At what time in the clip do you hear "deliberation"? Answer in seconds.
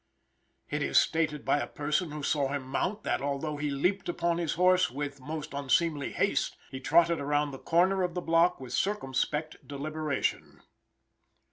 9.67-10.61